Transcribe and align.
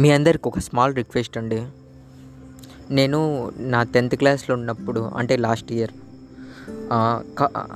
మీ 0.00 0.10
అందరికి 0.10 0.48
ఒక 0.48 0.58
small 0.58 0.94
request 0.94 1.38
అండి. 1.38 1.66
నేను 2.90 3.50
నా 3.56 3.82
టెన్త్ 3.82 4.14
క్లాస్లో 4.14 4.56
ఉన్నప్పుడు 4.56 5.00
అంటే 5.00 5.36
లాస్ట్ 5.36 5.72
ఇయర్ 5.72 5.90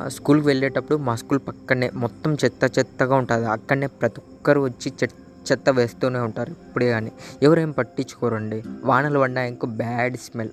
స్కూల్కి 0.06 0.46
వెళ్ళేటప్పుడు 0.46 0.99
మా 0.99 1.15
స్కూల్ 1.15 1.40
పక్కనే 1.49 1.90
మొత్తం 1.94 2.37
చెత్త 2.44 2.78
చెత్తగా 2.78 3.17
ఉంటుంది. 3.17 3.46
అక్కడనే 3.46 3.87
ప్రతి 3.87 4.21
ఒక్కరు 4.21 4.60
వచ్చి 4.60 4.92
చెత్త 5.03 5.15
చెత్త 5.53 5.71
వేస్తూనే 5.71 6.19
ఉంటారు. 6.19 6.51
ఇప్పుడే 6.51 6.90
కానీ. 6.90 7.12
ఎవరేం 7.42 7.71
పట్టించుకోరండి. 7.71 8.62
వానలు 8.85 9.19
పడినా 9.19 9.42
ఇంకో 9.42 9.66
బ్యాడ్ 9.66 10.16
స్మెల్. 10.16 10.50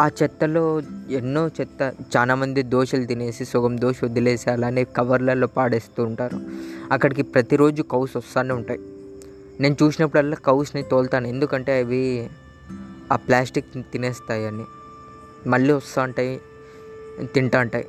ఆ 0.00 0.08
చెత్తలో 0.22 0.82
ఎన్నో 1.10 1.48
చెత్త 1.48 1.92
చాలామంది 2.16 2.62
దోశలు 2.62 3.04
తినేసి 3.04 3.44
సగం 3.44 3.80
దోశ 3.80 4.04
వదిలేసి 4.04 4.50
అలానే 4.50 4.84
కవర్లలో 4.84 5.46
పాడేస్తూ 5.46 6.04
ఉంటారు. 6.04 6.40
అక్కడికి 6.92 7.22
ప్రతిరోజు 7.22 7.82
కౌస్ 7.82 8.16
వస్తూనే 8.16 8.54
ఉంటాయి. 8.54 8.80
నేను 9.60 9.76
చూసినప్పుడల్లా 9.82 10.36
కౌస్ని 10.36 10.82
తోలుతాను. 10.82 11.26
ఎందుకంటే 11.26 11.78
అవి 11.78 12.30
ఆ 13.12 13.16
ప్లాస్టిక్ 13.16 13.66
తినేస్తాయి 13.92 14.46
అని 14.46 14.64
మళ్ళీ 15.46 15.72
వస్తూ 15.72 16.02
ఉంటాయి 16.02 16.40
తింటా 17.34 17.60
ఉంటాయి. 17.60 17.88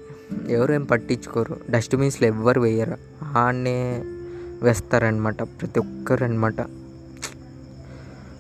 ఎవరు 0.50 0.74
ఏం 0.74 0.84
పట్టించుకోరు. 0.84 1.58
డస్ట్బిన్స్లో 1.72 2.28
ఎవ్వరు 2.28 2.62
వేయరు. 2.62 2.98
ఆడనే 3.24 4.04
వేస్తారనమాట 4.62 5.44
ప్రతి 5.44 5.80
ఒక్కరు 5.80 6.24
అనమాట 6.24 6.62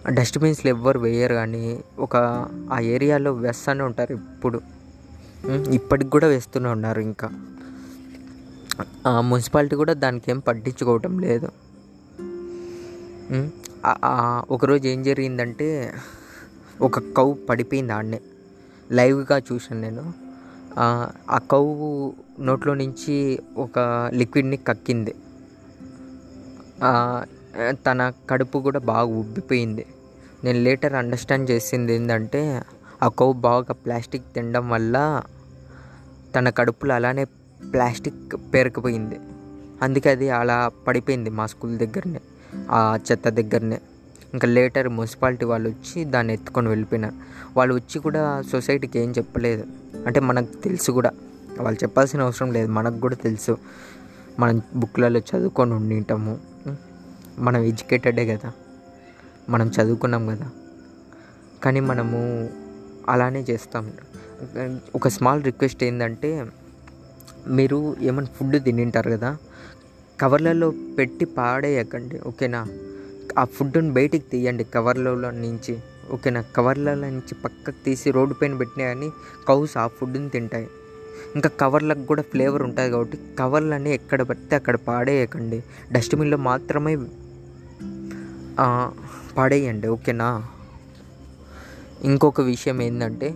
డస్ట్బిన్స్లో 0.09 0.69
ఎవ్వరు 0.69 0.99
వేయరు 0.99 1.33
కానీ 1.33 1.83
ఒక 1.99 2.15
ఆ 2.73 2.79
ఏరియాలో 2.79 3.33
వేస్తూనే 3.33 3.83
ఉంటారు 3.83 4.13
ఇప్పుడు. 4.13 4.61
ఇప్పటికి 5.71 6.09
కూడా 6.09 6.27
వేస్తూనే 6.27 6.69
ఉన్నారు 6.69 6.99
ఇంకా. 6.99 7.29
ఆ 9.07 9.21
మున్సిపాలిటీ 9.21 9.75
కూడా 9.75 9.93
దానికి 9.93 10.31
ఏం 10.31 10.39
పట్టించుకోవటం 10.39 11.19
లేదు. 11.19 11.49
ఒకరోజు 14.49 14.87
ఏం 14.87 15.03
జరిగిందంటే 15.03 15.93
ఒక 16.81 16.99
కౌ 16.99 17.33
పడిపోయింది 17.33 17.93
ఆడనే. 17.93 18.21
లైవ్గా 18.91 19.37
చూశాను 19.37 19.81
నేను. 19.81 20.13
ఆ, 20.79 21.09
ఆ 21.29 21.37
కవ్వు 21.37 22.13
నోట్లో 22.39 22.73
నుంచి 22.73 23.39
ఒక 23.57 23.79
లిక్విడ్ని 24.13 24.57
కక్కింది. 24.57 25.15
తన 27.71 28.13
కడుపు 28.29 28.59
కూడా 28.59 28.79
బాగా 28.79 29.03
ఉబ్బిపోయింది. 29.03 29.85
నేను 30.43 30.59
లేటర్ 30.59 30.93
అండర్స్టాండ్ 30.93 31.51
చేసింది 31.51 31.95
ఏంటంటే 31.95 32.63
ఆ 33.03 33.07
కొవ్వు 33.07 33.41
బాగా 33.41 33.73
ప్లాస్టిక్ 33.73 34.23
తినడం 34.35 34.69
వల్ల 34.69 35.21
తన 36.35 36.49
కడుపులో 36.49 36.95
అలానే 36.95 37.23
ప్లాస్టిక్ 37.73 38.53
పేరుకుపోయింది. 38.53 39.19
అందుకే 39.81 40.09
అది 40.09 40.29
అలా 40.29 40.71
పడిపోయింది 40.87 41.29
మా 41.29 41.45
స్కూల్ 41.45 41.77
దగ్గరనే. 41.77 42.21
ఆ 42.55 42.99
చెత్త 43.11 43.29
దగ్గరనే. 43.29 43.81
ఇంకా 44.33 44.47
లేటర్ 44.47 44.87
మున్సిపాలిటీ 44.87 45.45
వాళ్ళు 45.45 45.69
వచ్చి 45.69 46.05
దాన్ని 46.05 46.33
ఎత్తుకొని 46.33 46.67
వెళ్ళిపోయినారు. 46.67 47.13
వాళ్ళు 47.57 47.75
వచ్చి 47.75 48.01
కూడా 48.01 48.43
సొసైటీకి 48.51 48.99
ఏం 48.99 49.11
చెప్పలేదు. 49.11 49.63
అంటే 50.07 50.19
మనకు 50.19 50.53
తెలుసు 50.53 50.91
కూడా. 50.91 51.11
వాళ్ళు 51.59 51.83
చెప్పాల్సిన 51.83 52.21
అవసరం 52.21 52.51
లేదు. 52.51 52.71
మనకు 52.71 52.99
కూడా 52.99 53.15
తెలుసు. 53.15 53.57
మనం 54.39 54.61
బుక్లలో 54.75 55.19
చదువుకొని 55.19 55.73
ఉండింటాము. 55.73 56.39
మనం 57.39 57.63
ఎడ్యుకేటెడే 57.63 58.35
కదా. 58.35 58.51
మనం 59.49 59.71
చదువుకున్నాం 59.81 60.27
కదా. 60.27 60.49
కానీ 61.63 61.79
మనము 61.79 62.49
అలానే 63.09 63.45
చేస్తాం. 63.49 63.91
ఒక 64.95 65.07
స్మాల్ 65.07 65.43
రిక్వెస్ట్ 65.43 65.83
ఏంటంటే 65.83 66.45
మీరు 67.47 67.95
ఏమైనా 68.01 68.27
ఫుడ్ 68.27 68.63
తినింటారు 68.63 69.09
కదా? 69.09 69.37
కవర్లలో 70.21 70.73
పెట్టి 70.97 71.25
పాడేయకండి 71.25 72.19
ఓకేనా? 72.27 72.61
ఆ 73.39 73.43
ఫుడ్ని 73.43 73.91
బయటికి 73.91 74.25
తీయండి 74.31 74.63
కవర్లలో 74.63 75.31
నుంచి 75.31 75.77
ఓకేనా? 76.11 76.41
కవర్లలో 76.55 77.07
నుంచి 77.07 77.35
పక్కకు 77.45 77.83
తీసి 77.85 78.11
రోడ్డు 78.11 78.33
పైన 78.33 78.55
పెట్టినా 78.55 78.85
కానీ 78.85 79.09
కౌస్ 79.47 79.77
ఆ 79.77 79.87
ఫుడ్ని 79.87 80.29
తింటాయి. 80.29 80.67
ఇంకా 81.35 81.49
కవర్లకు 81.59 82.03
కూడా 82.05 82.21
ఫ్లేవర్ 82.21 82.63
ఉంటుంది 82.63 82.91
కాబట్టి 82.91 83.17
కవర్లని 83.39 83.93
ఎక్కడ 83.93 84.21
పడితే 84.21 84.55
అక్కడ 84.55 84.75
పాడేయకండి. 84.75 85.63
డస్ట్బిన్లో 85.91 86.37
మాత్రమే 86.37 86.95
పాడేయండి 89.37 89.87
ఓకేనా? 89.87 90.29
ఇంకొక 92.03 92.41
విషయం 92.41 92.81
ఏంటంటే 92.81 93.35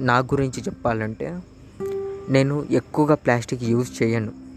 నా 0.00 0.18
గురించి 0.18 0.60
చెప్పాలంటే 0.62 1.38
నేను 2.28 2.64
ఎక్కువగా 2.70 3.14
ప్లాస్టిక్ 3.14 3.62
యూజ్ 3.62 4.02
చేయను. 4.02 4.49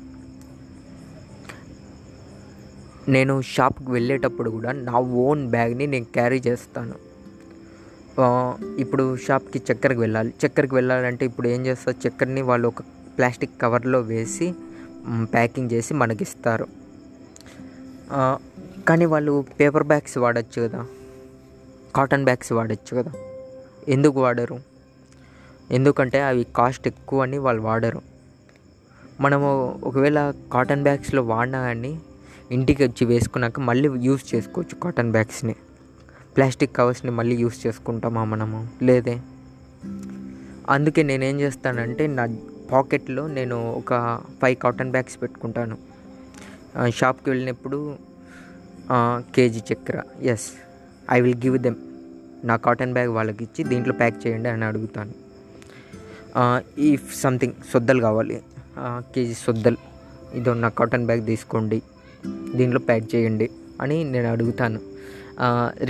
నేను 3.08 3.42
షాప్కి 3.42 3.92
వెళ్ళేటప్పుడు 3.92 4.50
కూడా 4.50 4.72
నా 4.72 5.00
ఓన్ 5.00 5.50
బ్యాగ్ని 5.50 5.88
నేను 5.88 6.06
క్యారీ 6.06 6.42
చేస్తాను. 6.48 6.94
ఇప్పుడు 8.78 9.18
షాప్కి 9.18 9.62
చక్కెరకి 9.72 10.00
వెళ్ళాలి. 10.00 10.34
చక్కెరకి 10.46 10.76
వెళ్ళాలంటే 10.76 11.26
ఇప్పుడు 11.26 11.48
ఏం 11.48 11.66
చేస్తారు? 11.66 12.08
చక్కెరని 12.08 12.42
వాళ్ళు 12.42 12.68
ఒక 12.68 12.82
ప్లాస్టిక్ 13.18 13.62
కవర్లో 13.62 14.02
వేసి 14.02 14.54
ప్యాకింగ్ 15.24 15.72
చేసి 15.72 15.94
మనకి 15.94 16.24
ఇస్తారు 16.24 16.68
కానీ 18.88 19.06
వాళ్ళు 19.06 19.46
పేపర్ 19.60 19.84
బ్యాగ్స్ 19.84 20.18
వాడచ్చు 20.18 20.68
కదా? 20.68 20.86
కాటన్ 21.96 22.24
బ్యాగ్స్ 22.24 22.54
వాడచ్చు 22.54 23.02
కదా? 23.02 23.12
ఎందుకు 23.88 24.22
వాడరు? 24.22 24.60
ఎందుకంటే 25.72 26.22
అవి 26.22 26.46
కాస్ట్ 26.56 26.88
ఎక్కువ 26.88 27.22
అని 27.22 27.38
వాళ్ళు 27.38 27.62
వాడరు. 27.62 28.02
మనము 29.20 29.80
ఒకవేళ 29.84 30.34
కాటన్ 30.54 30.84
బ్యాగ్స్లో 30.84 31.24
వాడినా 31.24 31.62
కానీ 31.62 32.00
ఇంటికి 32.52 32.84
వచ్చి 32.84 33.06
వేసుకున్నాక 33.06 33.60
మళ్ళీ 33.60 33.90
యూస్ 34.06 34.36
చేసుకోవచ్చు 34.36 34.76
కాటన్ 34.80 35.12
బ్యాగ్స్ని. 35.12 35.56
ప్లాస్టిక్ 36.36 36.76
కవర్స్ని 36.76 37.12
మళ్ళీ 37.12 37.36
యూస్ 37.36 37.68
చేసుకుంటామా 37.68 38.24
మనము? 38.24 38.68
లేదే. 38.84 39.20
అందుకే 40.70 41.04
నేనేం 41.04 41.40
చేస్తానంటే 41.40 42.08
నా 42.08 42.36
పాకెట్లో 42.72 43.28
నేను 43.28 43.58
ఒక 43.72 44.22
ఫైవ్ 44.42 44.58
కాటన్ 44.58 44.92
బ్యాగ్స్ 44.92 45.22
పెట్టుకుంటాను. 45.22 45.78
షాప్కి 46.90 47.30
వెళ్ళినప్పుడు 47.30 47.98
కేజీ 49.36 49.62
చక్కెర 49.74 50.02
yes 50.22 50.48
I 51.12 51.22
will 51.22 51.40
give 51.46 51.58
them 51.60 51.76
నా 52.46 52.56
కాటన్ 52.56 52.94
బ్యాగ్ 52.94 53.10
వాళ్ళకి 53.10 53.44
ఇచ్చి 53.44 53.70
దీంట్లో 53.70 53.94
ప్యాక్ 53.94 54.28
చేయండి 54.28 54.50
అని 54.50 54.66
అడుగుతాను. 54.66 55.14
ఈ 56.80 56.98
సంథింగ్ 57.16 57.54
సొద్దలు 57.74 58.02
కావాలి. 58.02 58.42
కేజీ 58.80 59.34
సొద్దలు. 59.34 59.78
ఇదో 60.34 60.54
నా 60.54 60.70
కాటన్ 60.70 61.06
బ్యాగ్ 61.06 61.26
తీసుకోండి. 61.26 61.82
దీంట్లో 62.58 62.80
ప్యాక్ 62.80 63.08
చేయండి 63.16 63.48
అని 63.82 63.98
నేను 64.04 64.28
అడుగుతాను. 64.32 64.80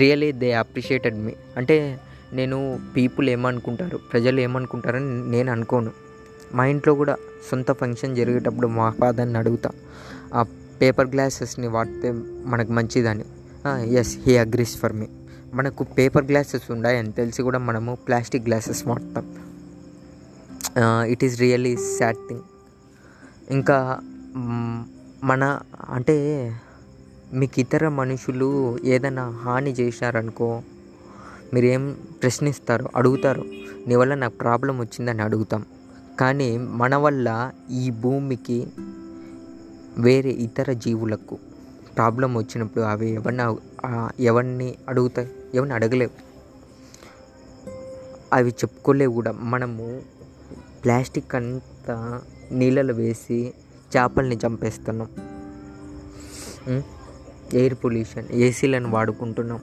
రియలీ 0.02 0.30
దే 0.42 0.50
అప్రిషియేటెడ్ 0.64 1.18
మీ 1.26 1.34
అంటే 1.58 1.78
నేను 2.34 2.58
పీపుల్ 2.96 3.28
ఏమనుకుంటారు 3.30 3.98
ప్రజలు 4.12 4.40
ఏమనుకుంటారని 4.40 5.12
నేను 5.32 5.50
అనుకోను. 5.52 5.92
మా 6.58 6.64
ఇంట్లో 6.66 6.94
కూడా 7.02 7.16
సొంత 7.50 7.72
ఫంక్షన్ 7.72 8.16
జరిగేటప్పుడు 8.16 8.68
మా 8.78 8.88
ఫాదర్ని 9.00 9.38
అడుగుతా. 9.38 9.70
ఆ 10.34 10.42
పేపర్ 10.82 11.10
గ్లాసెస్ని 11.14 11.68
వాడితే 11.68 12.12
మనకు 12.52 12.72
మంచిదని. 12.72 13.26
Yes 14.00 14.14
he 14.26 14.34
agrees 14.38 14.76
for 14.78 14.96
me 15.02 15.08
మనకు 15.54 15.82
పేపర్ 15.98 16.26
గ్లాసెస్ 16.30 16.68
ఉన్నాయని 16.72 17.12
తెలిసి 17.12 17.42
కూడా 17.48 17.60
మనము 17.68 17.92
ప్లాస్టిక్ 18.08 18.46
గ్లాసెస్ 18.48 18.82
వాడతాం. 18.88 19.26
It 21.14 21.24
is 21.24 21.36
really 21.40 21.74
sad 21.98 22.22
thing 22.30 22.46
ఇంకా 23.52 23.78
మన 25.24 25.60
అంటే 25.90 26.50
మీకు 27.34 27.60
ఇతర 27.60 27.88
మనుషులు 27.88 28.78
ఏదైనా 28.84 29.30
హాని 29.30 29.72
చేశారనుకో 29.72 30.62
మీరేం 31.54 31.98
ప్రశ్నిస్తారు 32.22 32.90
అడుగుతారు 32.96 33.46
నీ 33.88 33.96
వల్ల 33.96 34.14
నాకు 34.14 34.36
ప్రాబ్లం 34.36 34.80
వచ్చిందని 34.80 35.22
అడుగుతాం. 35.22 35.66
కానీ 36.20 36.58
మన 36.58 36.96
వల్ల 36.96 37.52
ఈ 37.72 37.90
భూమికి 37.90 38.68
వేరే 39.98 40.30
ఇతర 40.30 40.72
జీవులకు 40.72 41.38
ప్రాబ్లం 41.96 42.38
వచ్చినప్పుడు 42.38 42.84
అవి 42.84 43.10
ఎవరిని 43.10 44.24
ఎవరిని 44.24 44.76
అడుగుతాయి? 44.90 45.32
ఎవరిని 45.56 45.76
అడగలేవు. 45.76 46.12
అవి 48.34 48.50
చెప్పుకోలేవు 48.52 49.14
కూడా. 49.14 49.32
మనము 49.32 50.02
ప్లాస్టిక్ 50.84 51.36
అంతా 51.36 52.22
నీళ్ళలో 52.52 52.94
వేసి 52.94 53.54
చేపల్ని 53.98 54.38
చంపేస్తున్నాం. 54.46 55.10
ఎయిర్ 57.54 57.76
పొల్యూషన్ 57.84 58.28
ఏసీలను 58.32 58.90
వాడుకుంటున్నాం. 58.90 59.62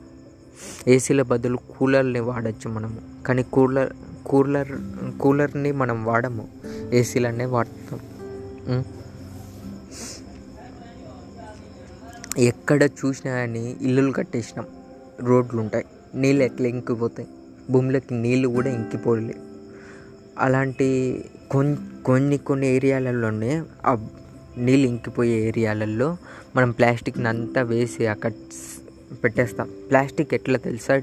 ఏసీల 0.87 1.21
బదులు 1.21 1.57
కూలర్ని 1.57 2.19
వాడచ్చు 2.19 2.67
మనము. 2.69 2.99
కానీ 3.25 3.43
కూలర్ 3.43 3.93
కూలర్ 4.25 4.71
కూలర్ని 5.19 5.71
మనం 5.71 6.05
వాడము. 6.05 6.47
ఏసీలనే 6.93 7.45
వాడతాం 7.45 7.99
ఎక్కడ 12.37 12.83
చూసినా 12.83 13.31
కానీ 13.33 13.77
ఇల్లులు 13.81 14.11
కట్టేసినాం. 14.11 14.67
రోడ్లు 15.21 15.59
ఉంటాయి 15.61 15.85
నీళ్ళు 16.15 16.43
ఎట్లా 16.43 16.67
ఇంకిపోతాయి 16.67 17.29
భూమిలోకి 17.69 18.13
నీళ్ళు 18.13 18.47
కూడా 18.47 18.69
ఇంకిపోలే. 18.69 19.35
అలాంటి 20.39 20.87
కొన్ని 21.51 21.77
కొన్ని 22.05 22.37
కొన్ని 22.37 22.67
ఏరియాలలోనే 22.67 23.63
ఆ 23.85 24.07
నీళ్ళు 24.57 24.87
ఇంకిపోయే 24.87 25.47
ఏరియాలలో 25.47 26.17
మనం 26.55 26.71
ప్లాస్టిక్ని 26.71 27.27
అంతా 27.27 27.61
వేసి 27.61 28.07
అక్కడ 28.07 28.31
పెట్టేస్తాం. 29.23 29.69
ప్లాస్టిక్ 29.89 30.33
ఎట్లా 30.33 30.57
తెలుసా? 30.57 31.01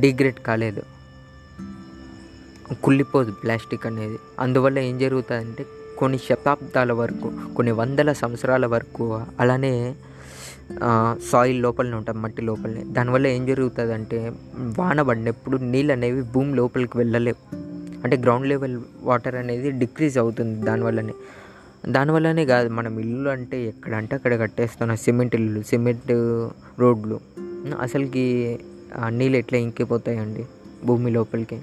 డిగ్రేడ్ 0.00 0.34
కాలేదు. 0.34 0.82
కుళ్ళిపోదు 2.82 3.32
ప్లాస్టిక్ 3.32 3.86
అనేది. 3.86 4.18
అందువల్ల 4.38 4.78
ఏం 4.78 4.98
జరుగుతుందంటే 4.98 5.66
కొన్ని 5.98 6.18
శతాబ్దాల 6.18 6.92
వరకు 6.92 7.32
కొన్ని 7.56 7.72
వందల 7.72 8.12
సంవత్సరాల 8.12 8.66
వరకు 8.66 9.22
అలానే 9.40 9.94
సాయిల్ 11.32 11.62
లోపలనే 11.62 11.96
ఉంటుంది 11.96 12.18
మట్టి 12.18 12.42
లోపలనే. 12.42 12.84
దానివల్ల 12.84 13.26
ఏం 13.26 13.46
జరుగుతుందంటే 13.46 14.32
వాన 14.78 15.02
పడినప్పుడు 15.02 15.56
నీళ్ళు 15.56 15.92
అనేవి 15.92 16.22
భూమి 16.22 16.54
లోపలికి 16.54 16.98
వెళ్ళలేవు. 16.98 17.65
అంటే 18.06 18.16
గ్రౌండ్ 18.16 18.46
లెవెల్ 18.46 18.80
వాటర్ 19.02 19.34
అనేది 19.34 19.70
డిక్రీజ్ 19.70 20.18
అవుతుంది 20.18 20.64
దానివల్లనే. 20.64 21.12
దానివల్లనే 21.88 22.44
కాదు 22.46 22.68
మనం 22.68 22.98
ఇల్లు 23.00 23.30
అంటే 23.30 23.62
ఎక్కడ 23.64 23.94
అంటే 23.94 24.14
అక్కడ 24.16 24.40
కట్టేస్తున్నాం 24.40 24.96
సిమెంట్ 24.96 25.34
ఇల్లు 25.34 25.62
సిమెంట్ 25.62 26.12
రోడ్లు. 26.80 27.20
అసలుకి 27.80 28.58
నీళ్ళు 29.08 29.38
ఎట్లా 29.38 29.58
ఇంకిపోతాయండి 29.58 30.44
భూమి 30.84 31.10
లోపలికి? 31.10 31.58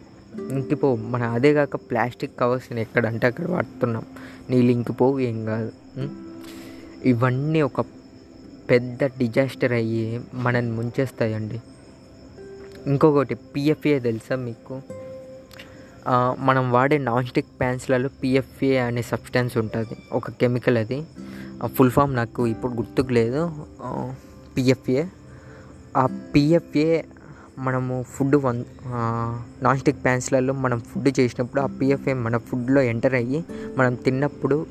ఇంకిపోవు. 0.52 0.96
మన 0.96 1.24
అదే 1.24 1.54
కాక 1.54 1.76
ప్లాస్టిక్ 1.76 2.40
కవర్స్ని 2.40 2.82
ఎక్కడంటే 2.82 3.28
అక్కడ 3.28 3.46
వాడుతున్నాం. 3.48 4.04
నీళ్ళు 4.50 4.72
ఇంకిపోవు 4.72 5.20
ఏం 5.20 5.46
కాదు. 5.46 5.72
ఇవన్నీ 7.06 7.62
ఒక 7.62 7.82
పెద్ద 8.70 9.04
డిజాస్టర్ 9.04 9.72
అయ్యి 9.72 10.22
మనల్ని 10.34 10.72
ముంచేస్తాయండి. 10.72 11.62
ఇంకొకటి 12.88 13.36
పిఎఫ్ఏ 13.36 14.00
తెలుసా 14.00 14.36
మీకు? 14.36 14.82
మనం 16.40 16.72
వాడే 16.72 16.98
నాన్ 16.98 17.26
స్టిక్ 17.26 17.60
ప్యాన్స్లలో 17.60 18.10
పిఎఫ్ఏ 18.10 18.78
అనే 18.78 19.02
సబ్స్టెన్స్ 19.02 19.58
ఉంటుంది. 19.58 19.98
ఒక 20.12 20.32
కెమికల్ 20.32 20.78
అది. 20.78 21.06
ఫుల్ 21.66 21.92
ఫామ్ 21.92 22.16
నాకు 22.16 22.48
ఇప్పుడు 22.48 22.74
గుర్తుకు 22.74 23.14
లేదు. 23.14 23.66
పిఎఫ్ఏ. 24.58 25.04
ఆ 25.98 26.06
పిఎఫ్ఏ 26.06 27.02
మనము 27.58 28.06
ఫుడ్ 28.10 28.36
వన్ 28.36 28.64
నాన్ 29.64 29.78
స్టిక్ 29.78 30.04
ప్యాన్స్లలో 30.04 30.54
మనం 30.54 30.80
ఫుడ్ 30.80 31.20
చేసినప్పుడు 31.20 31.62
ఆ 31.62 31.66
పిఎఫ్ఏ 31.66 32.14
మన 32.14 32.38
ఫుడ్లో 32.38 32.82
ఎంటర్ 32.82 33.14
అయ్యి 33.14 33.46
మనం 33.78 33.96
తిన్నప్పుడు 33.96 34.66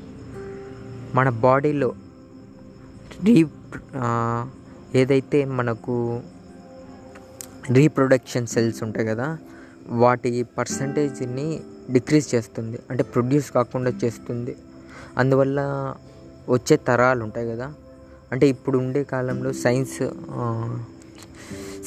మన 1.15 1.29
బాడీలో 1.29 1.93
రీ 3.23 3.45
ఏదైతే 4.95 5.45
మనకు 5.45 6.21
రీప్రొడక్షన్ 7.69 8.47
సెల్స్ 8.47 8.83
ఉంటాయి 8.83 9.07
కదా 9.07 9.37
వాటి 9.89 10.43
పర్సంటేజ్ని 10.57 11.59
డిక్రీజ్ 11.91 12.35
చేస్తుంది. 12.35 12.79
అంటే 12.89 13.03
ప్రొడ్యూస్ 13.03 13.51
కాకుండా 13.51 13.91
చేస్తుంది. 14.03 14.55
అందువల్ల 15.17 15.59
వచ్చే 16.49 16.77
తరాలు 16.77 17.23
ఉంటాయి 17.23 17.49
కదా. 17.49 17.73
అంటే 18.31 18.47
ఇప్పుడు 18.47 18.77
ఉండే 18.77 19.03
కాలంలో 19.03 19.53
సైన్స్ 19.53 20.09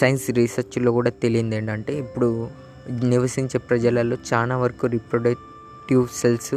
సైన్స్ 0.00 0.30
రీసెర్చ్లో 0.30 0.92
కూడా 0.92 1.10
తెలియంది 1.10 1.56
ఏంటంటే 1.56 1.98
ఇప్పుడు 1.98 2.48
నివసించే 3.04 3.58
ప్రజలలో 3.58 4.16
చాలా 4.34 4.56
వరకు 4.56 4.86
రీప్రొడక్టివ్ 4.86 6.08
సెల్స్ 6.08 6.54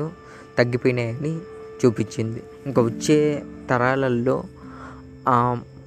తగ్గిపోయినాయని 0.57 1.37
చూపించింది. 1.85 2.43
ఇంకా 2.65 2.81
వచ్చే 2.81 3.43
తరాలలో 3.69 4.43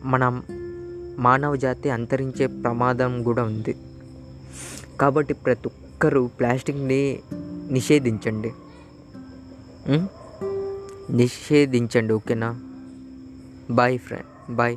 మన 0.05 0.43
మానవ 1.19 1.57
జాతి 1.57 1.91
అంతరించే 1.91 2.47
ప్రమాదం 2.47 3.23
కూడా 3.23 3.43
ఉంది. 3.43 3.77
కాబట్టి 5.01 5.35
ప్రతి 5.35 5.69
ఒక్కరూ 5.69 6.27
ప్లాస్టిక్ని 6.27 7.21
నిషేధించండి. 7.71 8.53
నిషేధించండి 11.11 12.13
ఓకేనా? 12.13 12.61
Boy 13.71 13.99
friend 13.99 14.57
bye 14.57 14.77